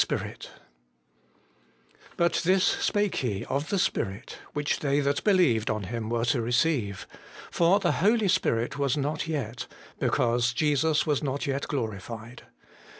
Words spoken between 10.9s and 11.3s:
was